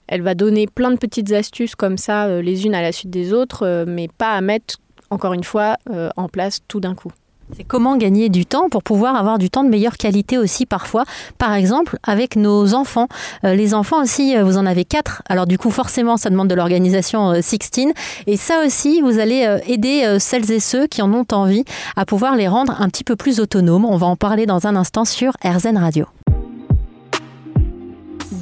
elle 0.07 0.22
va 0.22 0.36
donner 0.36 0.67
plein 0.67 0.91
de 0.91 0.98
petites 0.98 1.31
astuces 1.31 1.75
comme 1.75 1.98
ça, 1.98 2.41
les 2.41 2.65
unes 2.65 2.75
à 2.75 2.81
la 2.81 2.91
suite 2.91 3.10
des 3.10 3.34
autres, 3.34 3.86
mais 3.88 4.07
pas 4.07 4.34
à 4.34 4.41
mettre, 4.41 4.77
encore 5.10 5.34
une 5.34 5.43
fois, 5.43 5.77
en 6.15 6.29
place 6.29 6.60
tout 6.67 6.79
d'un 6.79 6.95
coup. 6.95 7.12
C'est 7.54 7.64
comment 7.64 7.96
gagner 7.96 8.30
du 8.30 8.46
temps 8.46 8.70
pour 8.70 8.82
pouvoir 8.82 9.16
avoir 9.16 9.38
du 9.38 9.50
temps 9.50 9.64
de 9.64 9.70
meilleure 9.70 9.98
qualité 9.98 10.38
aussi 10.38 10.66
parfois. 10.66 11.04
Par 11.38 11.54
exemple, 11.54 11.98
avec 12.04 12.36
nos 12.36 12.74
enfants. 12.74 13.08
Euh, 13.44 13.54
les 13.54 13.74
enfants 13.74 14.02
aussi, 14.02 14.36
euh, 14.36 14.44
vous 14.44 14.58
en 14.58 14.66
avez 14.66 14.84
quatre. 14.84 15.22
Alors 15.30 15.46
du 15.46 15.58
coup, 15.58 15.70
forcément, 15.70 16.18
ça 16.18 16.30
demande 16.30 16.48
de 16.48 16.56
l'organisation 16.56 17.32
euh, 17.32 17.42
Sixteen. 17.42 17.94
Et 18.25 18.38
ça 18.38 18.62
aussi, 18.66 19.02
vous 19.02 19.20
allez 19.20 19.60
aider 19.68 20.18
celles 20.20 20.52
et 20.52 20.60
ceux 20.60 20.88
qui 20.88 21.02
en 21.02 21.14
ont 21.14 21.25
envie 21.32 21.64
à 21.96 22.06
pouvoir 22.06 22.36
les 22.36 22.48
rendre 22.48 22.75
un 22.80 22.90
petit 22.90 23.04
peu 23.04 23.16
plus 23.16 23.40
autonomes. 23.40 23.86
On 23.86 23.98
va 23.98 24.08
en 24.08 24.16
parler 24.16 24.46
dans 24.46 24.68
un 24.68 24.75
instant 24.75 25.06
sur 25.06 25.34
RZN 25.44 25.78
Radio. 25.78 26.06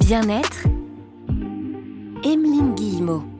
Bien-être. 0.00 0.64
Emeline 2.24 2.74
Guillemot. 2.74 3.33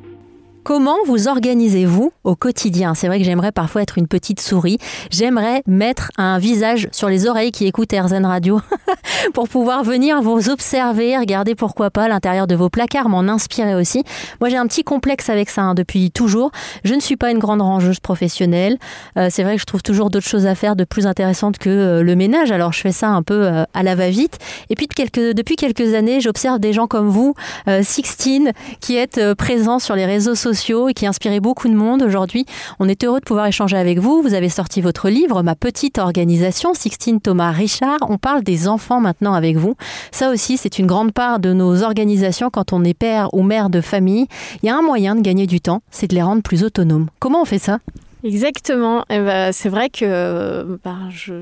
Comment 0.65 0.97
vous 1.05 1.29
organisez-vous 1.29 2.11
au 2.25 2.37
quotidien? 2.37 2.95
C'est 2.95 3.07
vrai 3.07 3.19
que 3.19 3.25
j'aimerais 3.27 3.53
parfois 3.53 3.83
être 3.83 3.99
une 3.99 4.09
petite 4.09 4.41
souris. 4.41 4.79
J'aimerais 5.11 5.63
mettre 5.67 6.11
un 6.17 6.39
visage 6.39 6.89
sur 6.91 7.11
les 7.11 7.27
oreilles 7.27 7.53
qui 7.53 7.67
écoutent 7.67 7.93
RZN 7.93 8.25
Radio 8.25 8.63
pour 9.35 9.47
pouvoir 9.51 9.85
venir 9.85 10.23
vous 10.23 10.49
observer, 10.49 11.19
regarder 11.19 11.55
pourquoi 11.55 11.91
pas 11.91 12.09
l'intérieur 12.09 12.47
de 12.47 12.55
vos 12.55 12.71
placards, 12.71 13.11
m'en 13.11 13.29
inspirer 13.31 13.75
aussi. 13.75 14.05
Moi, 14.41 14.49
j'ai 14.49 14.57
un 14.57 14.67
petit 14.67 14.85
complexe 14.85 15.29
avec 15.29 15.51
ça 15.51 15.61
hein, 15.61 15.75
depuis 15.75 16.11
toujours. 16.11 16.51
Je 16.83 16.95
ne 16.95 17.01
suis 17.01 17.17
pas 17.17 17.31
une 17.31 17.41
grande 17.41 17.61
rangeuse 17.61 18.01
professionnelle. 18.01 18.79
Euh, 19.19 19.29
c'est 19.31 19.43
vrai 19.43 19.57
que 19.57 19.61
je 19.61 19.67
trouve 19.67 19.83
toujours 19.83 20.09
d'autres 20.09 20.27
choses 20.27 20.47
à 20.47 20.55
faire 20.55 20.77
de 20.77 20.85
plus 20.85 21.07
intéressantes 21.07 21.59
que 21.59 21.69
euh, 21.69 22.03
le 22.03 22.17
ménage. 22.17 22.53
Alors, 22.53 22.73
je 22.73 22.81
fais 22.81 22.93
ça 22.93 23.11
un 23.11 23.23
peu 23.23 23.47
euh, 23.47 23.65
à 23.75 23.83
la 23.83 23.95
va-vite. 23.97 24.39
Et 24.71 24.77
puis, 24.77 24.89
depuis 24.89 25.57
quelques 25.57 25.93
années, 25.93 26.23
j'observe 26.23 26.59
des 26.59 26.73
gens 26.73 26.87
comme 26.87 27.11
vous, 27.11 27.35
Sixtine, 27.83 28.53
qui 28.81 28.97
êtes 28.97 29.35
présents 29.35 29.79
sur 29.79 29.95
les 29.95 30.07
réseaux 30.07 30.35
sociaux 30.35 30.54
et 30.89 30.95
qui 30.95 31.07
inspirait 31.07 31.41
beaucoup 31.41 31.69
de 31.69 31.75
monde. 31.75 32.03
Aujourd'hui, 32.03 32.47
on 32.79 32.89
est 32.89 33.03
heureux 33.05 33.19
de 33.19 33.25
pouvoir 33.25 33.47
échanger 33.47 33.77
avec 33.77 33.99
vous. 33.99 34.23
Vous 34.23 34.35
avez 34.35 34.49
sorti 34.49 34.81
votre 34.81 35.09
livre, 35.09 35.43
Ma 35.43 35.55
petite 35.57 35.99
organisation, 35.99 36.75
Sixtine 36.75 37.21
Thomas 37.21 37.51
Richard. 37.51 37.99
On 38.09 38.19
parle 38.19 38.43
des 38.43 38.69
enfants 38.69 39.01
maintenant 39.01 39.35
avec 39.35 39.57
vous. 39.57 39.75
Ça 40.13 40.31
aussi, 40.31 40.57
c'est 40.57 40.79
une 40.79 40.87
grande 40.87 41.13
part 41.13 41.41
de 41.41 41.53
nos 41.53 41.83
organisations 41.83 42.51
quand 42.51 42.73
on 42.73 42.85
est 42.85 42.95
père 42.95 43.35
ou 43.35 43.43
mère 43.43 43.69
de 43.69 43.81
famille. 43.81 44.27
Il 44.63 44.67
y 44.67 44.71
a 44.71 44.77
un 44.77 44.83
moyen 44.83 45.17
de 45.17 45.21
gagner 45.21 45.47
du 45.47 45.61
temps, 45.61 45.83
c'est 45.91 46.09
de 46.09 46.15
les 46.15 46.23
rendre 46.23 46.43
plus 46.43 46.63
autonomes. 46.63 47.09
Comment 47.19 47.43
on 47.43 47.47
fait 47.47 47.59
ça? 47.59 47.79
Exactement. 48.23 49.05
Eh 49.11 49.19
ben, 49.19 49.53
c'est 49.53 49.69
vrai 49.69 49.91
que 49.91 50.79
bah, 50.85 50.97
je 51.11 51.33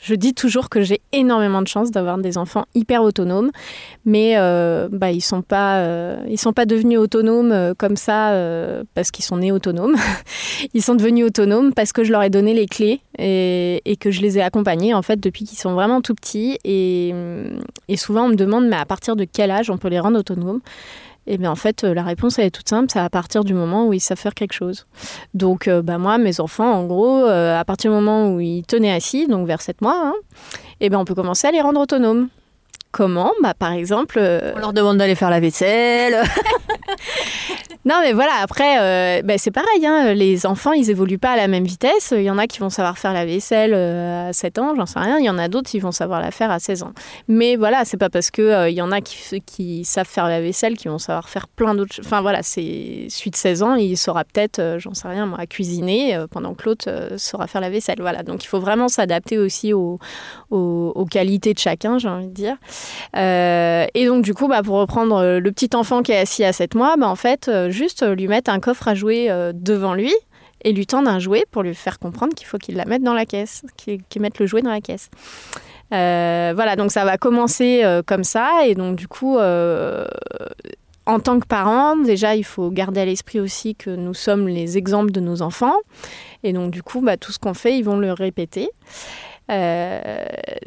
je 0.00 0.14
dis 0.14 0.34
toujours 0.34 0.68
que 0.68 0.82
j'ai 0.82 1.00
énormément 1.12 1.62
de 1.62 1.68
chance 1.68 1.90
d'avoir 1.90 2.18
des 2.18 2.38
enfants 2.38 2.66
hyper 2.74 3.02
autonomes, 3.02 3.50
mais 4.04 4.34
euh, 4.36 4.88
bah, 4.90 5.10
ils 5.10 5.20
sont 5.20 5.42
euh, 5.52 6.36
sont 6.36 6.52
pas 6.52 6.66
devenus 6.66 6.98
autonomes 6.98 7.52
euh, 7.52 7.74
comme 7.76 7.96
ça 7.96 8.32
parce 8.94 9.10
qu'ils 9.10 9.24
sont 9.24 9.38
nés 9.38 9.52
autonomes. 9.52 9.96
ils 10.74 10.82
sont 10.82 10.94
devenus 10.94 11.26
autonomes 11.26 11.72
parce 11.74 11.92
que 11.92 12.04
je 12.04 12.12
leur 12.12 12.22
ai 12.22 12.30
donné 12.30 12.54
les 12.54 12.66
clés 12.66 13.00
et, 13.18 13.82
et 13.84 13.96
que 13.96 14.10
je 14.10 14.20
les 14.20 14.38
ai 14.38 14.42
accompagnés 14.42 14.94
en 14.94 15.02
fait 15.02 15.18
depuis 15.18 15.44
qu'ils 15.44 15.58
sont 15.58 15.74
vraiment 15.74 16.00
tout 16.00 16.14
petits 16.14 16.58
et, 16.64 17.12
et 17.88 17.96
souvent 17.96 18.24
on 18.24 18.28
me 18.28 18.36
demande 18.36 18.66
mais 18.66 18.76
à 18.76 18.86
partir 18.86 19.16
de 19.16 19.24
quel 19.24 19.50
âge 19.50 19.70
on 19.70 19.78
peut 19.78 19.88
les 19.88 20.00
rendre 20.00 20.18
autonomes? 20.18 20.60
Et 21.26 21.38
bien 21.38 21.50
en 21.50 21.56
fait, 21.56 21.84
euh, 21.84 21.94
la 21.94 22.02
réponse 22.02 22.38
elle 22.38 22.46
est 22.46 22.50
toute 22.50 22.68
simple, 22.68 22.88
c'est 22.92 22.98
à 22.98 23.10
partir 23.10 23.44
du 23.44 23.54
moment 23.54 23.86
où 23.86 23.92
ils 23.92 24.00
savent 24.00 24.18
faire 24.18 24.34
quelque 24.34 24.52
chose. 24.52 24.86
Donc 25.34 25.68
euh, 25.68 25.82
bah, 25.82 25.98
moi, 25.98 26.18
mes 26.18 26.40
enfants, 26.40 26.72
en 26.72 26.84
gros, 26.84 27.24
euh, 27.24 27.58
à 27.58 27.64
partir 27.64 27.90
du 27.90 27.96
moment 27.96 28.32
où 28.32 28.40
ils 28.40 28.64
tenaient 28.64 28.92
assis, 28.92 29.26
donc 29.26 29.46
vers 29.46 29.60
7 29.60 29.80
mois, 29.80 30.00
hein, 30.02 30.14
et 30.80 30.88
ben 30.88 30.98
on 30.98 31.04
peut 31.04 31.14
commencer 31.14 31.46
à 31.46 31.50
les 31.50 31.60
rendre 31.60 31.80
autonomes. 31.80 32.28
Comment? 32.92 33.30
Bah, 33.40 33.54
Par 33.54 33.72
exemple... 33.72 34.18
On 34.18 34.58
leur 34.58 34.72
demande 34.72 34.98
d'aller 34.98 35.14
faire 35.14 35.30
la 35.30 35.38
vaisselle. 35.38 36.24
Non, 37.90 37.96
mais 38.02 38.12
voilà, 38.12 38.34
après, 38.40 38.78
euh, 38.78 39.22
bah, 39.24 39.36
c'est 39.36 39.50
pareil, 39.50 39.84
hein, 39.84 40.14
les 40.14 40.46
enfants, 40.46 40.70
ils 40.70 40.90
évoluent 40.90 41.18
pas 41.18 41.32
à 41.32 41.36
la 41.36 41.48
même 41.48 41.64
vitesse. 41.64 42.14
Il 42.16 42.22
y 42.22 42.30
en 42.30 42.38
a 42.38 42.46
qui 42.46 42.60
vont 42.60 42.70
savoir 42.70 42.96
faire 42.98 43.12
la 43.12 43.26
vaisselle 43.26 43.72
euh, 43.74 44.28
à 44.28 44.32
7 44.32 44.60
ans, 44.60 44.74
j'en 44.76 44.86
sais 44.86 45.00
rien. 45.00 45.18
Il 45.18 45.24
y 45.24 45.28
en 45.28 45.38
a 45.38 45.48
d'autres 45.48 45.68
qui 45.68 45.80
vont 45.80 45.90
savoir 45.90 46.20
la 46.20 46.30
faire 46.30 46.52
à 46.52 46.60
16 46.60 46.84
ans. 46.84 46.92
Mais 47.26 47.56
voilà, 47.56 47.84
c'est 47.84 47.96
pas 47.96 48.08
parce 48.08 48.30
qu'il 48.30 48.44
euh, 48.44 48.70
il 48.70 48.76
y 48.76 48.80
en 48.80 48.92
a 48.92 49.00
qui, 49.00 49.84
savent 49.84 50.06
faire 50.06 50.28
la 50.28 50.40
vaisselle 50.40 50.76
qui 50.76 50.86
vont 50.86 50.98
savoir 50.98 51.28
faire 51.28 51.48
plein 51.48 51.74
d'autres 51.74 51.92
choses. 51.92 52.06
Enfin 52.06 52.20
voilà, 52.20 52.44
c'est 52.44 53.06
suite 53.08 53.34
16 53.34 53.62
ans, 53.64 53.74
il 53.74 53.96
saura 53.96 54.22
peut-être, 54.22 54.76
j'en 54.78 54.94
sais 54.94 55.08
rien, 55.08 55.26
moi, 55.26 55.44
cuisiner 55.46 56.16
pendant 56.30 56.54
que 56.54 56.66
l'autre 56.66 56.88
saura 57.16 57.48
faire 57.48 57.60
la 57.60 57.70
vaisselle. 57.70 57.98
Voilà, 57.98 58.22
donc 58.22 58.44
il 58.44 58.46
faut 58.46 58.60
vraiment 58.60 58.86
s'adapter 58.86 59.36
aussi 59.36 59.72
aux, 59.72 59.98
aux, 60.50 61.06
qualités 61.10 61.54
de 61.54 61.58
chacun, 61.58 61.98
j'ai 61.98 62.08
envie 62.08 62.28
de 62.28 62.34
dire. 62.34 62.56
et 63.16 64.06
donc, 64.06 64.22
du 64.22 64.32
coup, 64.32 64.46
bah, 64.46 64.62
pour 64.62 64.76
reprendre 64.76 65.40
le 65.40 65.50
petit 65.50 65.74
enfant 65.74 66.02
qui 66.02 66.12
est 66.12 66.18
assis 66.18 66.44
à 66.44 66.52
7 66.52 66.76
mois, 66.76 66.94
bah, 66.96 67.08
en 67.08 67.16
fait, 67.16 67.50
juste 67.68 67.79
lui 68.14 68.28
mettre 68.28 68.50
un 68.50 68.60
coffre 68.60 68.88
à 68.88 68.94
jouer 68.94 69.30
euh, 69.30 69.52
devant 69.54 69.94
lui 69.94 70.12
et 70.62 70.72
lui 70.72 70.86
tendre 70.86 71.08
un 71.08 71.18
jouet 71.18 71.44
pour 71.50 71.62
lui 71.62 71.74
faire 71.74 71.98
comprendre 71.98 72.34
qu'il 72.34 72.46
faut 72.46 72.58
qu'il 72.58 72.76
la 72.76 72.84
mette 72.84 73.02
dans 73.02 73.14
la 73.14 73.26
caisse, 73.26 73.64
qu'il 73.76 74.22
mette 74.22 74.38
le 74.38 74.46
jouet 74.46 74.62
dans 74.62 74.70
la 74.70 74.80
caisse. 74.80 75.08
Euh, 75.92 76.52
voilà, 76.54 76.76
donc 76.76 76.92
ça 76.92 77.04
va 77.04 77.18
commencer 77.18 77.82
euh, 77.82 78.02
comme 78.04 78.24
ça 78.24 78.66
et 78.66 78.74
donc 78.74 78.96
du 78.96 79.08
coup, 79.08 79.38
en 79.38 81.18
tant 81.18 81.40
que 81.40 81.46
parent, 81.46 81.96
déjà 81.96 82.36
il 82.36 82.44
faut 82.44 82.70
garder 82.70 83.00
à 83.00 83.04
l'esprit 83.04 83.40
aussi 83.40 83.74
que 83.74 83.90
nous 83.90 84.14
sommes 84.14 84.48
les 84.48 84.76
exemples 84.76 85.12
de 85.12 85.20
nos 85.20 85.42
enfants 85.42 85.76
et 86.42 86.52
donc 86.52 86.70
du 86.70 86.82
coup, 86.82 87.00
bah, 87.00 87.16
tout 87.16 87.32
ce 87.32 87.38
qu'on 87.38 87.54
fait, 87.54 87.76
ils 87.78 87.84
vont 87.84 87.98
le 87.98 88.12
répéter. 88.12 88.68
Euh, 89.50 90.00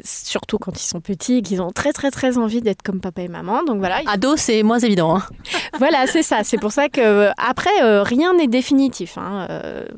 surtout 0.02 0.58
quand 0.58 0.78
ils 0.78 0.86
sont 0.86 1.00
petits 1.00 1.38
et 1.38 1.42
qu'ils 1.42 1.62
ont 1.62 1.70
très 1.70 1.92
très 1.92 2.10
très 2.10 2.36
envie 2.36 2.60
d'être 2.60 2.82
comme 2.82 3.00
papa 3.00 3.22
et 3.22 3.28
maman. 3.28 3.62
Donc 3.64 3.78
voilà. 3.78 4.00
Ado, 4.06 4.36
c'est 4.36 4.62
moins 4.62 4.78
évident. 4.78 5.16
Hein. 5.16 5.22
voilà, 5.78 6.06
c'est 6.06 6.22
ça. 6.22 6.44
C'est 6.44 6.58
pour 6.58 6.72
ça 6.72 6.88
que 6.88 7.00
euh, 7.00 7.30
après, 7.38 7.82
euh, 7.82 8.02
rien 8.02 8.34
n'est 8.34 8.46
définitif. 8.46 9.16
Hein. 9.16 9.48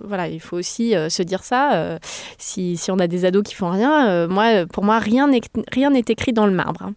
voilà, 0.05 0.29
il 0.29 0.41
faut 0.41 0.57
aussi 0.57 0.95
se 1.09 1.23
dire 1.23 1.43
ça. 1.43 1.99
si, 2.39 2.77
si, 2.77 2.91
on 2.91 2.99
a 2.99 3.07
des 3.07 3.25
ados 3.25 3.43
qui 3.43 3.55
font 3.55 3.71
rien, 3.71 4.27
moi, 4.29 4.67
pour 4.67 4.85
moi, 4.85 4.99
rien 4.99 5.27
n'est 5.29 5.41
rien 5.73 5.91
n'est 5.91 6.05
écrit 6.07 6.33
dans 6.33 6.47
le 6.47 6.53
marbre. 6.53 6.91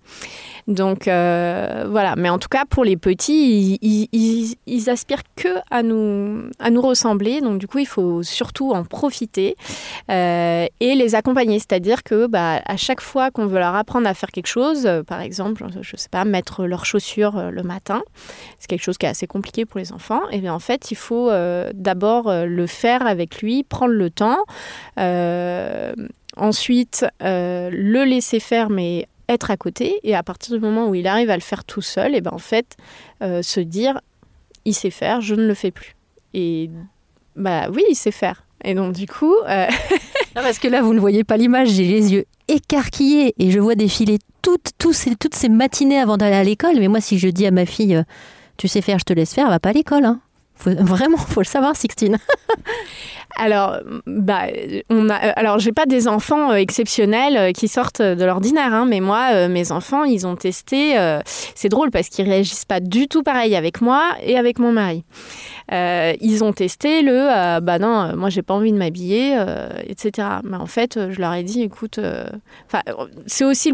Donc 0.70 1.08
euh, 1.08 1.88
voilà, 1.90 2.16
mais 2.16 2.30
en 2.30 2.38
tout 2.38 2.48
cas 2.48 2.64
pour 2.64 2.84
les 2.84 2.96
petits, 2.96 3.80
ils, 3.82 4.90
aspirent 4.90 5.24
que 5.36 5.50
à 5.72 5.82
nous, 5.82 6.52
ressembler. 6.82 7.42
Donc 7.42 7.58
du 7.58 7.68
coup, 7.68 7.80
il 7.80 7.88
faut 7.88 8.22
surtout 8.22 8.72
en 8.72 8.84
profiter 8.84 9.56
euh, 10.12 10.68
et 10.80 10.94
les 10.94 11.16
accompagner. 11.16 11.58
C'est-à-dire 11.58 12.04
que 12.04 12.28
bah, 12.28 12.62
à 12.64 12.78
chaque 12.78 13.02
fois 13.02 13.32
qu'on 13.32 13.48
veut 13.48 13.58
leur 13.58 13.74
apprendre 13.74 14.08
à 14.08 14.14
faire 14.14 14.30
quelque 14.30 14.48
chose, 14.48 14.86
euh, 14.86 15.02
par 15.02 15.22
exemple, 15.22 15.66
je 15.82 15.96
sais 15.98 16.10
pas, 16.10 16.24
mettre 16.24 16.66
leurs 16.66 16.86
chaussures 16.86 17.50
le 17.50 17.64
matin, 17.64 18.04
c'est 18.60 18.68
quelque 18.68 18.84
chose 18.84 19.00
qui 19.00 19.08
est 19.08 19.10
assez 19.10 19.26
compliqué 19.26 19.66
pour 19.66 19.80
les 19.80 19.92
enfants. 19.92 20.22
Et 20.32 20.38
bien 20.38 20.54
en 20.54 20.60
fait, 20.60 20.92
il 20.92 20.98
faut 20.98 21.32
d'abord 21.74 22.32
le 22.32 22.68
faire 22.68 23.08
avec 23.08 23.42
lui, 23.42 23.64
prendre 23.64 23.94
le 23.94 24.12
temps. 24.12 24.38
ensuite, 26.38 27.08
le 27.22 28.04
laisser 28.04 28.40
faire, 28.40 28.70
mais 28.70 29.08
être 29.30 29.52
à 29.52 29.58
côté 29.58 30.00
et 30.04 30.16
à 30.16 30.24
partir 30.24 30.56
du 30.56 30.60
moment 30.60 30.90
où 30.90 30.96
il 30.96 31.08
arrive 31.08 31.30
à 31.30 31.36
le 31.36 31.42
faire 31.42 31.64
tout 31.64 31.82
seul, 31.82 32.16
et 32.16 32.22
ben 32.22 32.32
en 32.34 32.40
fait 32.40 32.76
euh, 33.22 33.42
se 33.42 33.60
dire 33.60 34.02
il 34.66 34.74
sait 34.74 34.90
faire, 34.90 35.22
je 35.22 35.36
ne 35.36 35.46
le 35.46 35.54
fais 35.54 35.72
plus. 35.72 35.96
Et 36.34 36.70
bah 37.36 37.70
oui, 37.72 37.84
il 37.90 37.96
sait 37.96 38.12
faire. 38.12 38.44
Et 38.64 38.74
donc 38.74 38.94
du 38.94 39.08
coup, 39.08 39.36
euh, 39.48 39.68
parce 40.34 40.60
que 40.60 40.68
là 40.68 40.82
vous 40.82 40.94
ne 40.94 41.00
voyez 41.00 41.24
pas 41.24 41.38
l'image, 41.38 41.70
j'ai 41.70 41.86
les 41.86 42.12
yeux 42.14 42.26
écarquillés 42.50 43.34
et 43.40 43.52
je 43.52 43.60
vois 43.60 43.76
défiler 43.76 44.18
toutes, 44.42 44.72
toutes, 44.78 44.96
ces, 44.96 45.16
toutes 45.16 45.36
ces 45.36 45.50
matinées 45.50 46.00
avant 46.00 46.18
d'aller 46.18 46.36
à 46.36 46.44
l'école. 46.44 46.76
Mais 46.80 46.88
moi, 46.88 47.02
si 47.02 47.20
je 47.20 47.28
dis 47.28 47.46
à 47.46 47.52
ma 47.52 47.66
fille, 47.66 47.96
euh, 47.96 48.04
tu 48.58 48.68
sais 48.68 48.82
faire, 48.82 49.00
je 49.00 49.06
te 49.06 49.14
laisse 49.14 49.34
faire, 49.34 49.46
elle 49.46 49.52
va 49.52 49.60
pas 49.60 49.70
à 49.70 49.74
l'école. 49.74 50.06
Hein. 50.06 50.20
Faut, 50.56 50.72
vraiment, 50.80 51.18
faut 51.18 51.42
le 51.42 51.46
savoir, 51.46 51.76
Sixtine. 51.76 52.18
Alors, 53.40 53.78
bah, 54.06 54.48
on 54.90 55.08
j'ai 55.60 55.72
pas 55.72 55.86
des 55.86 56.10
enfants 56.10 56.52
euh, 56.52 56.56
exceptionnels 56.56 57.38
euh, 57.38 57.52
qui 57.54 57.70
sortent 57.70 58.02
de 58.02 58.26
l'ordinaire, 58.26 58.74
hein, 58.74 58.86
mais 58.86 59.00
moi, 59.00 59.30
euh, 59.32 59.48
mes 59.48 59.72
enfants, 59.72 60.04
ils 60.04 60.28
ont 60.28 60.36
testé. 60.36 60.96
c'est 61.56 61.70
drôle 61.70 61.90
parce 61.90 62.10
qu'ils 62.10 62.28
réagissent 62.28 62.66
pas 62.66 62.80
du 62.82 63.08
tout 63.08 63.24
pareil 63.24 63.56
avec 63.56 63.82
moi 63.82 64.04
et 64.22 64.38
avec 64.38 64.60
mon 64.60 64.72
mari. 64.72 65.04
ils 65.72 66.44
ont 66.44 66.52
testé 66.52 67.02
le, 67.02 67.60
bah 67.62 67.80
non, 67.80 68.16
moi 68.16 68.30
j'ai 68.30 68.42
pas 68.42 68.54
envie 68.54 68.72
de 68.72 68.78
m'habiller, 68.78 69.38
etc. 69.88 70.28
Mais 70.44 70.58
en 70.58 70.66
fait, 70.66 71.00
je 71.12 71.20
leur 71.20 71.34
ai 71.34 71.44
dit, 71.44 71.62
écoute, 71.62 72.00
c'est 73.26 73.46
aussi, 73.46 73.74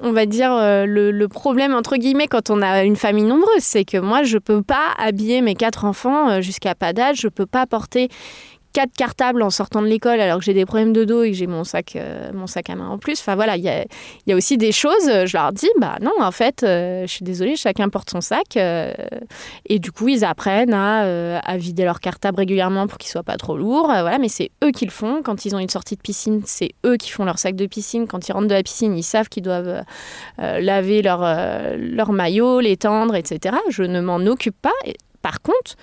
on 0.00 0.12
va 0.12 0.26
dire, 0.26 0.52
le, 0.86 1.10
le, 1.10 1.28
problème 1.28 1.74
entre 1.74 1.96
guillemets 1.96 2.28
quand 2.28 2.50
on 2.50 2.62
a 2.62 2.84
une 2.84 2.96
famille 2.96 3.24
nombreuse, 3.24 3.60
c'est 3.60 3.84
que 3.84 3.98
moi, 3.98 4.22
je 4.22 4.38
peux 4.38 4.62
pas 4.62 4.94
habiller 4.98 5.42
mes 5.42 5.54
quatre 5.54 5.84
enfants 5.84 6.40
jusqu'à 6.40 6.74
pas 6.74 6.92
d'âge, 6.92 7.20
je 7.20 7.28
peux 7.28 7.46
pas 7.46 7.66
porter 7.66 8.08
quatre 8.72 8.92
cartables 8.96 9.42
en 9.42 9.50
sortant 9.50 9.82
de 9.82 9.86
l'école 9.86 10.20
alors 10.20 10.38
que 10.38 10.44
j'ai 10.44 10.54
des 10.54 10.66
problèmes 10.66 10.92
de 10.92 11.04
dos 11.04 11.22
et 11.22 11.30
que 11.30 11.36
j'ai 11.36 11.46
mon 11.46 11.64
sac, 11.64 11.96
euh, 11.96 12.32
mon 12.32 12.46
sac 12.46 12.70
à 12.70 12.74
main 12.74 12.88
en 12.88 12.98
plus. 12.98 13.20
Enfin 13.20 13.34
voilà, 13.34 13.56
il 13.56 13.62
y 13.62 13.68
a, 13.68 13.84
y 14.26 14.32
a, 14.32 14.36
aussi 14.36 14.56
des 14.56 14.72
choses, 14.72 15.04
je 15.06 15.36
leur 15.36 15.52
dis, 15.52 15.68
bah 15.78 15.98
non, 16.00 16.12
en 16.20 16.30
fait, 16.32 16.62
euh, 16.62 17.02
je 17.06 17.12
suis 17.12 17.24
désolée, 17.24 17.56
chacun 17.56 17.88
porte 17.88 18.10
son 18.10 18.20
sac. 18.20 18.56
Euh, 18.56 18.92
et 19.66 19.78
du 19.78 19.92
coup, 19.92 20.08
ils 20.08 20.24
apprennent 20.24 20.74
à, 20.74 21.38
à 21.38 21.56
vider 21.56 21.84
leur 21.84 22.00
cartable 22.00 22.38
régulièrement 22.38 22.86
pour 22.86 22.98
qu'il 22.98 23.10
soit 23.10 23.22
pas 23.22 23.36
trop 23.36 23.56
lourd. 23.56 23.86
voilà, 23.86 24.18
mais 24.18 24.28
c'est 24.28 24.50
eux 24.64 24.70
qui 24.70 24.84
le 24.84 24.90
font. 24.90 25.22
Quand 25.22 25.44
ils 25.44 25.54
ont 25.54 25.58
une 25.58 25.68
sortie 25.68 25.96
de 25.96 26.00
piscine, 26.00 26.42
c'est 26.46 26.72
eux 26.86 26.96
qui 26.96 27.10
font 27.10 27.24
leur 27.24 27.38
sac 27.38 27.56
de 27.56 27.66
piscine. 27.66 28.06
Quand 28.06 28.28
ils 28.28 28.32
rentrent 28.32 28.48
de 28.48 28.54
la 28.54 28.62
piscine, 28.62 28.96
ils 28.96 29.02
savent 29.02 29.28
qu'ils 29.28 29.42
doivent 29.42 29.84
laver 30.38 31.02
leur, 31.02 31.20
leur 31.76 32.12
maillot, 32.12 32.60
l'étendre, 32.60 33.14
etc. 33.14 33.56
Je 33.68 33.82
ne 33.82 34.00
m'en 34.00 34.18
occupe 34.26 34.60
pas. 34.60 34.70
Par 35.22 35.40
contre, 35.40 35.76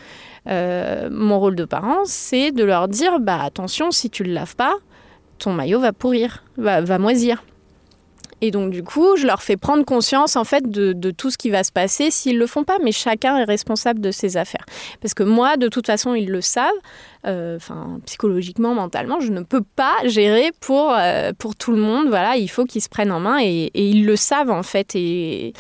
euh, 0.47 1.09
mon 1.11 1.39
rôle 1.39 1.55
de 1.55 1.65
parent, 1.65 2.03
c'est 2.05 2.51
de 2.51 2.63
leur 2.63 2.87
dire 2.87 3.19
bah 3.19 3.41
attention, 3.41 3.91
si 3.91 4.09
tu 4.09 4.23
le 4.23 4.33
laves 4.33 4.55
pas, 4.55 4.75
ton 5.37 5.53
maillot 5.53 5.79
va 5.79 5.93
pourrir, 5.93 6.43
va, 6.57 6.99
moisir. 6.99 7.43
Et 8.41 8.51
donc, 8.51 8.71
du 8.71 8.83
coup, 8.83 9.17
je 9.17 9.25
leur 9.25 9.41
fais 9.41 9.57
prendre 9.57 9.83
conscience, 9.83 10.35
en 10.35 10.43
fait, 10.43 10.69
de, 10.69 11.11
tout 11.11 11.29
ce 11.29 11.37
qui 11.37 11.49
va 11.49 11.63
se 11.63 11.71
passer 11.71 12.11
s'ils 12.11 12.37
le 12.37 12.47
font 12.47 12.63
pas. 12.63 12.77
Mais 12.83 12.91
chacun 12.91 13.37
est 13.37 13.43
responsable 13.43 13.99
de 13.99 14.11
ses 14.11 14.37
affaires. 14.37 14.65
Parce 15.01 15.13
que 15.13 15.23
moi, 15.23 15.57
de 15.57 15.67
toute 15.67 15.85
façon, 15.85 16.13
ils 16.15 16.29
le 16.29 16.41
savent. 16.41 16.71
Euh, 17.27 17.57
enfin, 17.57 17.99
psychologiquement, 18.05 18.73
mentalement, 18.73 19.19
je 19.19 19.31
ne 19.31 19.41
peux 19.41 19.63
pas 19.75 19.95
gérer 20.05 20.51
pour, 20.61 20.93
euh, 20.93 21.31
pour 21.37 21.55
tout 21.55 21.71
le 21.71 21.81
monde. 21.81 22.07
Voilà, 22.07 22.37
il 22.37 22.49
faut 22.49 22.65
qu'ils 22.65 22.81
se 22.81 22.89
prennent 22.89 23.11
en 23.11 23.19
main 23.19 23.39
et, 23.41 23.71
ils 23.73 24.05
le 24.05 24.15
savent, 24.15 24.51
en 24.51 24.63
fait. 24.63 24.95
Et, 24.95 25.53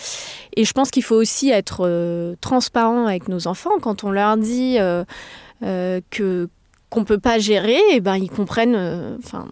et 0.55 0.63
je 0.63 0.73
pense 0.73 0.89
qu'il 0.89 1.03
faut 1.03 1.15
aussi 1.15 1.49
être 1.49 1.81
euh, 1.85 2.35
transparent 2.39 3.07
avec 3.07 3.27
nos 3.27 3.47
enfants. 3.47 3.77
Quand 3.81 4.03
on 4.03 4.11
leur 4.11 4.37
dit 4.37 4.77
que 5.61 6.49
qu'on 6.89 7.03
peut 7.03 7.19
pas 7.19 7.37
gérer, 7.37 7.75
et 7.75 7.95
eh 7.95 7.99
ben, 7.99 8.15
ils 8.15 8.31
comprennent. 8.31 9.17
Enfin 9.19 9.47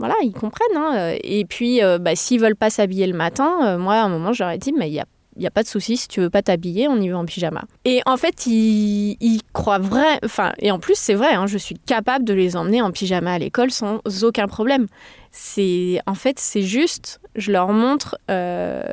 voilà, 0.00 0.14
ils 0.22 0.32
comprennent. 0.32 0.76
Hein. 0.76 1.14
Et 1.22 1.44
puis, 1.44 1.84
euh, 1.84 1.98
bah, 1.98 2.12
veulent 2.38 2.56
pas 2.56 2.70
s'habiller 2.70 3.06
le 3.06 3.16
matin, 3.16 3.58
euh, 3.62 3.78
moi, 3.78 3.94
à 3.94 4.04
un 4.04 4.08
moment, 4.08 4.32
j'aurais 4.32 4.58
dit, 4.58 4.72
mais 4.72 4.88
il 4.88 4.94
y 4.94 5.00
a 5.00 5.06
il 5.36 5.42
n'y 5.42 5.46
a 5.46 5.50
pas 5.50 5.62
de 5.62 5.68
souci, 5.68 5.96
si 5.96 6.08
tu 6.08 6.20
veux 6.20 6.28
pas 6.28 6.42
t'habiller, 6.42 6.88
on 6.88 7.00
y 7.00 7.08
va 7.08 7.16
en 7.16 7.24
pyjama. 7.24 7.62
Et 7.84 8.02
en 8.04 8.16
fait, 8.16 8.46
ils, 8.46 9.40
croient 9.52 9.78
vrai. 9.78 10.18
Enfin, 10.24 10.52
et 10.58 10.72
en 10.72 10.80
plus, 10.80 10.96
c'est 10.96 11.14
vrai, 11.14 11.32
hein, 11.32 11.46
je 11.46 11.56
suis 11.56 11.76
capable 11.76 12.24
de 12.24 12.34
les 12.34 12.56
emmener 12.56 12.82
en 12.82 12.90
pyjama 12.90 13.34
à 13.34 13.38
l'école 13.38 13.70
sans 13.70 14.00
aucun 14.22 14.48
problème. 14.48 14.86
C'est 15.30 16.00
En 16.06 16.14
fait, 16.14 16.38
c'est 16.40 16.62
juste, 16.62 17.20
je 17.36 17.52
leur 17.52 17.68
montre 17.68 18.18
euh, 18.28 18.92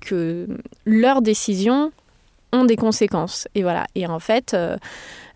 que 0.00 0.46
leurs 0.86 1.20
décisions 1.20 1.90
ont 2.52 2.64
des 2.64 2.76
conséquences. 2.76 3.48
Et 3.54 3.62
voilà. 3.62 3.86
Et 3.94 4.06
en 4.06 4.20
fait, 4.20 4.54
euh, 4.54 4.76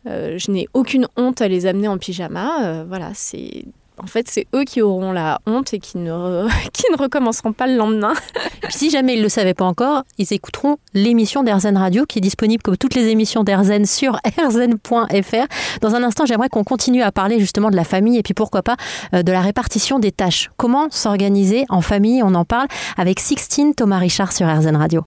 euh, 0.06 0.38
je 0.38 0.50
n'ai 0.50 0.68
aucune 0.75 1.08
honte 1.16 1.40
à 1.40 1.49
les 1.49 1.66
amener 1.66 1.88
en 1.88 1.99
pyjama. 1.99 2.64
Euh, 2.64 2.85
voilà, 2.87 3.11
c'est 3.14 3.64
en 4.03 4.07
fait, 4.07 4.29
c'est 4.29 4.47
eux 4.55 4.65
qui 4.65 4.83
auront 4.83 5.12
la 5.12 5.41
honte 5.47 5.73
et 5.75 5.79
qui 5.79 5.99
ne, 5.99 6.49
qui 6.73 6.85
ne 6.93 6.97
recommenceront 6.97 7.53
pas 7.53 7.67
le 7.67 7.76
lendemain. 7.76 8.15
Puis 8.62 8.73
si 8.73 8.91
jamais 8.91 9.15
ils 9.15 9.19
ne 9.19 9.25
le 9.25 9.29
savaient 9.29 9.55
pas 9.55 9.65
encore, 9.65 10.03
ils 10.19 10.33
écouteront 10.33 10.76
l'émission 10.95 11.43
d'Airzen 11.43 11.76
Radio 11.76 12.05
qui 12.07 12.19
est 12.19 12.23
disponible 12.23 12.62
comme 12.62 12.76
toutes 12.76 12.95
les 12.95 13.09
émissions 13.09 13.45
d'Airzen 13.45 13.87
sur 13.87 14.19
airzen.fr. 14.38 15.47
Dans 15.81 15.95
un 15.95 16.03
instant, 16.03 16.26
j'aimerais 16.26 16.49
qu'on 16.49 16.65
continue 16.65 17.03
à 17.03 17.12
parler 17.12 17.38
justement 17.41 17.71
de 17.71 17.76
la 17.76 17.85
famille 17.85 18.19
et 18.19 18.23
puis 18.23 18.35
pourquoi 18.35 18.62
pas 18.62 18.76
euh, 19.15 19.23
de 19.23 19.33
la 19.33 19.41
répartition 19.41 19.99
des 19.99 20.12
tâches. 20.12 20.50
Comment 20.57 20.88
s'organiser 20.91 21.65
en 21.69 21.81
famille? 21.81 22.23
On 22.23 22.35
en 22.35 22.45
parle 22.45 22.69
avec 22.97 23.21
Sixtine 23.21 23.75
Thomas 23.75 23.99
Richard 23.99 24.33
sur 24.33 24.49
Airzen 24.49 24.76
Radio. 24.76 24.95